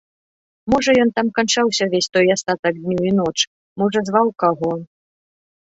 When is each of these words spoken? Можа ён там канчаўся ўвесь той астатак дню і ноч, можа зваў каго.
Можа 0.73 0.95
ён 1.03 1.09
там 1.19 1.27
канчаўся 1.37 1.83
ўвесь 1.89 2.09
той 2.17 2.25
астатак 2.37 2.73
дню 2.87 2.97
і 3.11 3.13
ноч, 3.19 3.37
можа 3.83 3.99
зваў 4.09 4.27
каго. 4.47 4.71